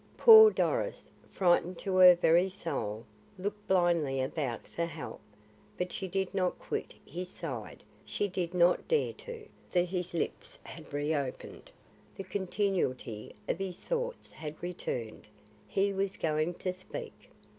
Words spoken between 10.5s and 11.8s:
had reopened;